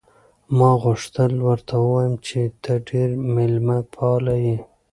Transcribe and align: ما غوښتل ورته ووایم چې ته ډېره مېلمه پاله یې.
ما 0.57 0.69
غوښتل 0.83 1.33
ورته 1.47 1.73
ووایم 1.81 2.15
چې 2.27 2.39
ته 2.63 2.73
ډېره 2.87 3.15
مېلمه 3.35 3.77
پاله 3.95 4.35
یې. 4.45 4.57